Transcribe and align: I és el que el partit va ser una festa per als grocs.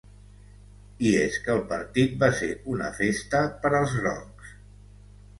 I 1.09 1.09
és 1.17 1.33
el 1.35 1.43
que 1.47 1.51
el 1.55 1.59
partit 1.73 2.15
va 2.23 2.29
ser 2.39 2.49
una 2.77 2.87
festa 3.01 3.41
per 3.67 3.71
als 3.81 3.93
grocs. 3.99 4.55